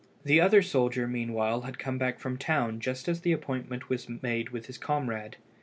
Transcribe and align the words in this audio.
The 0.23 0.41
other 0.41 0.63
soldier 0.63 1.07
meanwhile 1.07 1.61
had 1.61 1.77
come 1.77 1.99
back 1.99 2.17
from 2.17 2.33
the 2.33 2.39
town 2.39 2.79
just 2.79 3.07
as 3.07 3.21
the 3.21 3.33
appointment 3.33 3.87
was 3.87 4.09
made 4.23 4.49
with 4.49 4.65
his 4.65 4.79
comrade. 4.79 5.37